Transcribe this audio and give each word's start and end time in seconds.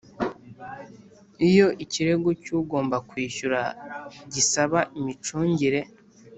Iyo 1.47 1.67
ikirego 1.83 2.29
cy 2.43 2.49
ugomba 2.59 2.95
kwishyura 3.09 3.59
gisaba 4.33 4.79
imicungire 4.99 5.81